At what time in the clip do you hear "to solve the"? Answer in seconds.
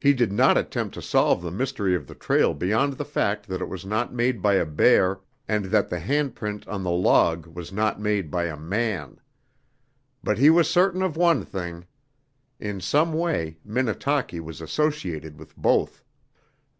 0.94-1.52